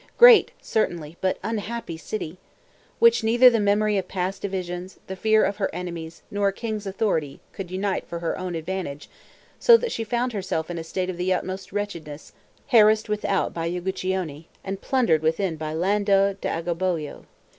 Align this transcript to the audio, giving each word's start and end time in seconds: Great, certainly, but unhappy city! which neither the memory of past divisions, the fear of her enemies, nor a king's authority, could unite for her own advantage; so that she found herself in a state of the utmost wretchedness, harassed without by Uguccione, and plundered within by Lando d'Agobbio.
Great, 0.17 0.49
certainly, 0.63 1.15
but 1.21 1.37
unhappy 1.43 1.95
city! 1.95 2.39
which 2.97 3.23
neither 3.23 3.51
the 3.51 3.59
memory 3.59 3.99
of 3.99 4.07
past 4.07 4.41
divisions, 4.41 4.97
the 5.05 5.15
fear 5.15 5.43
of 5.43 5.57
her 5.57 5.69
enemies, 5.75 6.23
nor 6.31 6.47
a 6.47 6.51
king's 6.53 6.87
authority, 6.87 7.39
could 7.53 7.69
unite 7.69 8.07
for 8.07 8.17
her 8.17 8.35
own 8.35 8.55
advantage; 8.55 9.11
so 9.59 9.77
that 9.77 9.91
she 9.91 10.03
found 10.03 10.33
herself 10.33 10.71
in 10.71 10.79
a 10.79 10.83
state 10.83 11.11
of 11.11 11.17
the 11.17 11.31
utmost 11.31 11.71
wretchedness, 11.71 12.33
harassed 12.69 13.09
without 13.09 13.53
by 13.53 13.69
Uguccione, 13.69 14.45
and 14.63 14.81
plundered 14.81 15.21
within 15.21 15.55
by 15.55 15.71
Lando 15.71 16.33
d'Agobbio. 16.33 17.25